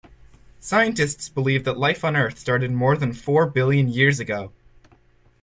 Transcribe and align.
Scientists 0.59 1.29
believe 1.29 1.63
that 1.63 1.77
life 1.77 2.03
on 2.03 2.15
Earth 2.15 2.39
started 2.39 2.71
more 2.71 2.97
than 2.97 3.13
four 3.13 3.45
billion 3.45 3.87
years 3.87 4.19
ago 4.19 4.51